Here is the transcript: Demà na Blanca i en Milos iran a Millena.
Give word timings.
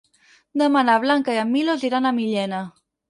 Demà 0.61 0.81
na 0.87 0.95
Blanca 1.03 1.35
i 1.37 1.41
en 1.41 1.51
Milos 1.57 1.85
iran 1.91 2.09
a 2.13 2.17
Millena. 2.21 2.65